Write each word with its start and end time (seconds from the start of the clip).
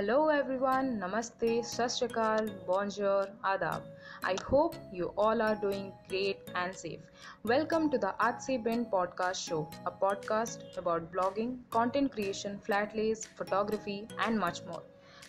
Hello 0.00 0.28
everyone, 0.28 0.98
Namaste, 0.98 1.62
Sashrikal, 1.70 2.46
Bonjour, 2.66 3.26
Adab. 3.44 3.82
I 4.24 4.34
hope 4.48 4.74
you 4.90 5.12
all 5.18 5.42
are 5.42 5.56
doing 5.56 5.92
great 6.08 6.38
and 6.54 6.74
safe. 6.74 7.00
Welcome 7.44 7.90
to 7.90 7.98
the 7.98 8.14
Se 8.38 8.56
Bin 8.56 8.86
podcast 8.86 9.46
show, 9.46 9.68
a 9.84 9.90
podcast 9.90 10.78
about 10.78 11.12
blogging, 11.12 11.58
content 11.68 12.12
creation, 12.12 12.58
flat 12.64 12.96
lays, 12.96 13.26
photography, 13.26 14.08
and 14.18 14.38
much 14.38 14.64
more. 14.64 14.82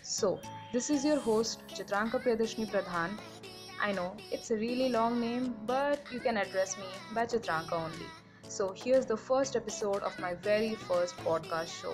So, 0.04 0.40
this 0.72 0.90
is 0.90 1.04
your 1.04 1.20
host 1.20 1.68
Chitranka 1.68 2.24
Priyadashni 2.24 2.72
Pradhan. 2.72 3.20
I 3.82 3.92
know 3.92 4.16
it's 4.32 4.52
a 4.52 4.56
really 4.56 4.88
long 4.88 5.20
name, 5.20 5.54
but 5.66 6.00
you 6.14 6.22
can 6.22 6.38
address 6.38 6.78
me 6.78 6.86
by 7.14 7.26
Chitranka 7.26 7.74
only. 7.74 8.12
So, 8.48 8.74
here's 8.74 9.06
the 9.06 9.18
first 9.18 9.58
episode 9.58 10.02
of 10.02 10.18
my 10.18 10.34
very 10.36 10.76
first 10.76 11.18
podcast 11.18 11.82
show. 11.82 11.94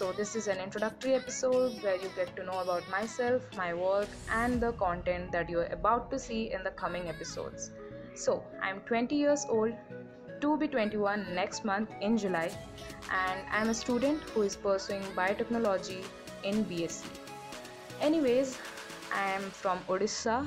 So, 0.00 0.12
this 0.12 0.34
is 0.34 0.48
an 0.48 0.56
introductory 0.56 1.12
episode 1.12 1.82
where 1.82 1.96
you 1.96 2.08
get 2.16 2.34
to 2.36 2.42
know 2.42 2.60
about 2.60 2.88
myself, 2.88 3.42
my 3.54 3.74
work, 3.74 4.08
and 4.32 4.58
the 4.58 4.72
content 4.82 5.30
that 5.30 5.50
you're 5.50 5.66
about 5.66 6.10
to 6.12 6.18
see 6.18 6.50
in 6.52 6.64
the 6.64 6.70
coming 6.70 7.10
episodes. 7.10 7.72
So, 8.14 8.42
I'm 8.62 8.80
20 8.86 9.14
years 9.14 9.44
old, 9.46 9.74
to 10.40 10.56
be 10.56 10.68
21 10.68 11.34
next 11.34 11.66
month 11.66 11.90
in 12.00 12.16
July, 12.16 12.50
and 13.12 13.42
I'm 13.52 13.68
a 13.68 13.74
student 13.74 14.22
who 14.30 14.40
is 14.40 14.56
pursuing 14.56 15.02
biotechnology 15.14 16.02
in 16.44 16.64
BSc. 16.64 17.04
Anyways, 18.00 18.56
I 19.14 19.32
am 19.32 19.42
from 19.50 19.80
Odisha, 19.80 20.46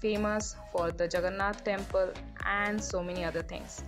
famous 0.00 0.56
for 0.72 0.92
the 0.92 1.04
Jagannath 1.04 1.62
temple 1.62 2.14
and 2.46 2.82
so 2.82 3.02
many 3.02 3.22
other 3.22 3.42
things. 3.42 3.82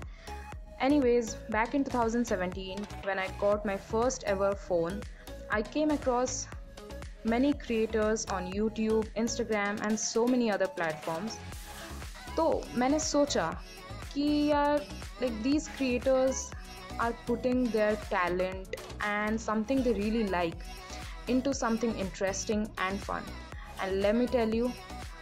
Anyways, 0.80 1.36
back 1.50 1.74
in 1.74 1.84
2017, 1.84 2.86
when 3.04 3.18
I 3.18 3.28
got 3.40 3.66
my 3.66 3.78
first 3.78 4.24
ever 4.26 4.54
phone, 4.56 5.02
I 5.50 5.62
came 5.62 5.92
across 5.92 6.48
many 7.24 7.54
creators 7.54 8.26
on 8.26 8.52
YouTube, 8.52 9.08
Instagram, 9.16 9.82
and 9.82 10.00
so 10.00 10.28
many 10.28 10.52
other 10.52 10.68
platforms. 10.68 11.38
तो 12.36 12.46
मैंने 12.78 13.00
सोचा 13.00 13.50
कि 14.14 14.26
यार 14.52 14.86
like 15.22 15.36
these 15.44 15.68
creators 15.78 16.52
are 17.00 17.14
putting 17.28 17.64
their 17.76 17.96
talent 18.10 18.76
and 19.02 19.40
something 19.40 19.82
they 19.84 19.94
really 19.94 20.28
like 20.28 20.58
into 21.28 21.54
something 21.54 21.96
interesting 21.98 22.68
and 22.78 23.00
fun. 23.00 23.24
And 23.82 24.02
let 24.02 24.16
me 24.16 24.28
tell 24.28 24.54
you, 24.54 24.72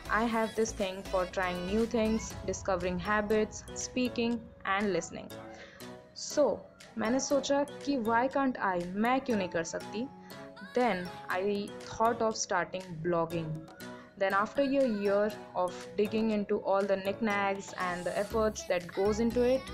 I 0.09 0.23
have 0.25 0.55
this 0.55 0.71
thing 0.71 1.01
for 1.03 1.25
trying 1.25 1.65
new 1.67 1.85
things, 1.85 2.33
discovering 2.45 2.99
habits, 2.99 3.63
speaking, 3.75 4.39
and 4.65 4.93
listening. 4.93 5.29
So 6.15 6.43
so, 6.43 6.97
मैंने 6.97 7.19
सोचा 7.19 7.63
कि 7.85 7.97
why 8.07 8.27
can't 8.33 8.57
I 8.71 8.83
मैं 9.05 9.19
क्यों 9.21 9.37
नहीं 9.37 9.49
कर 9.49 9.63
सकती 9.63 10.03
then 10.75 11.07
I 11.31 11.67
thought 11.87 12.21
of 12.21 12.35
starting 12.35 12.83
blogging 13.03 13.55
then 14.21 14.33
after 14.39 14.61
a 14.61 14.87
year 15.03 15.31
of 15.55 15.77
digging 15.97 16.27
into 16.31 16.57
all 16.71 16.89
the 16.89 16.97
knickknacks 16.97 17.69
and 17.85 18.05
the 18.07 18.11
efforts 18.17 18.63
that 18.71 18.85
goes 18.97 19.21
into 19.23 19.45
it 19.53 19.71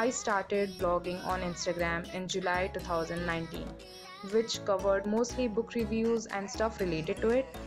i 0.00 0.10
started 0.20 0.72
blogging 0.80 1.20
on 1.34 1.44
instagram 1.50 2.08
in 2.18 2.26
july 2.34 2.60
2019 2.78 3.68
which 4.32 4.58
covered 4.70 5.06
mostly 5.14 5.46
book 5.58 5.76
reviews 5.78 6.26
and 6.38 6.50
stuff 6.56 6.80
related 6.80 7.22
to 7.26 7.30
it 7.38 7.62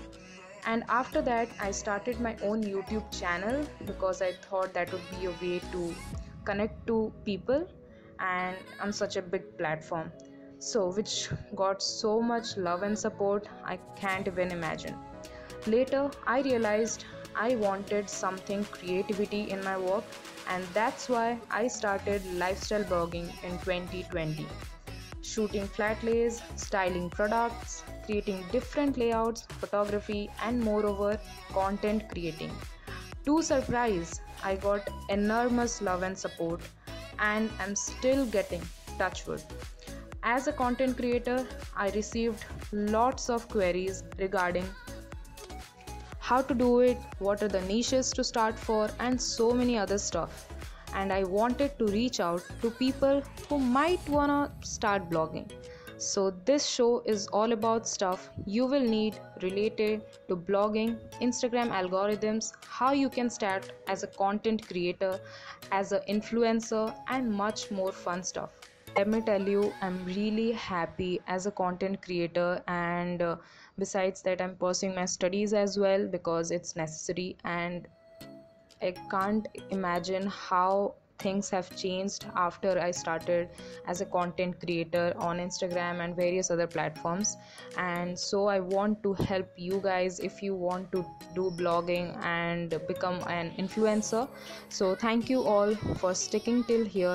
and 0.71 0.85
after 1.01 1.21
that 1.29 1.53
i 1.67 1.71
started 1.83 2.21
my 2.27 2.37
own 2.49 2.63
youtube 2.73 3.07
channel 3.19 3.63
because 3.91 4.23
i 4.27 4.33
thought 4.49 4.75
that 4.79 4.93
would 4.93 5.07
be 5.13 5.27
a 5.31 5.35
way 5.43 5.59
to 5.73 5.95
connect 6.45 6.87
to 6.87 6.99
people 7.25 7.67
and 8.21 8.57
on 8.81 8.93
such 8.93 9.17
a 9.17 9.23
big 9.23 9.45
platform. 9.59 10.13
So 10.59 10.89
which 10.91 11.31
got 11.57 11.83
so 11.83 12.21
much 12.21 12.57
love 12.57 12.83
and 12.83 12.99
support 12.99 13.49
i 13.65 13.79
can't 13.97 14.27
even 14.27 14.53
imagine. 14.53 14.97
Later 15.67 16.11
i 16.27 16.41
realized 16.43 17.05
i 17.35 17.55
wanted 17.57 18.11
something 18.11 18.65
creativity 18.77 19.41
in 19.51 19.65
my 19.65 19.77
work 19.79 20.05
and 20.49 20.67
that's 20.75 21.09
why 21.15 21.39
i 21.51 21.67
started 21.79 22.27
lifestyle 22.43 22.85
blogging 22.93 23.29
in 23.45 23.59
2020 23.67 24.47
shooting 25.33 25.67
flat 25.77 26.03
lays 26.11 26.43
styling 26.67 27.09
products 27.19 27.83
creating 28.07 28.45
different 28.57 28.99
layouts 29.05 29.47
photography 29.63 30.23
and 30.49 30.69
moreover 30.71 31.13
content 31.61 32.09
creating 32.13 32.53
to 33.25 33.41
surprise 33.53 34.21
i 34.51 34.55
got 34.69 34.95
enormous 35.19 35.81
love 35.89 36.03
and 36.11 36.25
support 36.27 36.71
and 37.21 37.51
I'm 37.61 37.77
still 37.77 38.27
getting 38.27 38.63
touchwood. 38.99 39.43
As 40.23 40.49
a 40.49 40.53
content 40.53 40.97
creator, 40.97 41.47
I 41.77 41.91
received 41.91 42.45
lots 42.73 43.31
of 43.31 43.49
queries 43.49 44.03
regarding 44.19 44.69
how 46.19 46.43
to 46.43 46.55
do 46.55 46.81
it, 46.81 46.99
what 47.19 47.43
are 47.43 47.49
the 47.49 47.61
niches 47.63 48.11
to 48.13 48.25
start 48.25 48.59
for, 48.59 48.91
and 48.99 49.21
so 49.21 49.53
many 49.53 49.79
other 49.79 49.99
stuff. 49.99 50.47
And 50.95 51.13
I 51.13 51.25
wanted 51.25 51.79
to 51.79 51.87
reach 51.87 52.21
out 52.21 52.43
to 52.63 52.71
people 52.71 53.23
who 53.49 53.59
might 53.59 54.07
wanna 54.09 54.53
start 54.63 55.09
blogging. 55.11 55.51
So, 55.99 56.31
this 56.47 56.67
show 56.67 57.03
is 57.05 57.27
all 57.27 57.53
about 57.53 57.87
stuff 57.87 58.31
you 58.47 58.65
will 58.65 58.81
need 58.81 59.19
related 59.43 60.03
to 60.29 60.37
blogging, 60.37 60.99
Instagram 61.21 61.71
algorithms, 61.71 62.55
how 62.67 62.93
you 62.93 63.11
can 63.11 63.29
start 63.29 63.71
as 63.87 64.03
a 64.03 64.07
content 64.07 64.67
creator, 64.67 65.21
as 65.71 65.93
an 65.93 66.01
influencer, 66.09 66.95
and 67.09 67.31
much 67.31 67.71
more 67.71 67.93
fun 67.93 68.23
stuff. 68.23 68.49
Let 68.97 69.09
me 69.09 69.21
tell 69.21 69.47
you, 69.47 69.75
I'm 69.83 70.03
really 70.07 70.53
happy 70.53 71.21
as 71.27 71.45
a 71.45 71.51
content 71.51 72.01
creator, 72.01 72.63
and 72.67 73.21
uh, 73.21 73.37
besides 73.79 74.23
that, 74.23 74.41
I'm 74.41 74.57
pursuing 74.57 74.95
my 74.95 75.05
studies 75.05 75.53
as 75.53 75.79
well 75.79 76.09
because 76.09 76.51
it's 76.51 76.77
necessary, 76.77 77.37
and 77.45 77.87
I 78.83 78.95
can't 79.11 79.47
imagine 79.71 80.27
how 80.27 80.95
things 81.21 81.51
have 81.51 81.75
changed 81.77 82.27
after 82.35 82.79
I 82.81 82.91
started 82.91 83.51
as 83.87 84.01
a 84.01 84.07
content 84.07 84.59
creator 84.61 85.13
on 85.17 85.39
Instagram 85.39 86.01
and 86.05 86.17
various 86.17 86.51
other 86.51 86.67
platforms. 86.67 87.37
And 87.77 88.19
so 88.19 88.47
I 88.47 88.61
want 88.61 89.03
to 89.03 89.13
help 89.15 89.49
you 89.57 89.81
guys 89.83 90.21
if 90.21 90.43
you 90.43 90.55
want 90.55 90.91
to 90.93 91.05
do 91.35 91.51
blogging 91.51 92.17
and 92.25 92.71
become 92.89 93.23
an 93.29 93.53
influencer. 93.59 94.29
So 94.69 94.95
thank 94.95 95.29
you 95.29 95.43
all 95.43 95.75
for 95.75 96.15
sticking 96.15 96.65
till 96.65 96.85
here. 96.85 97.09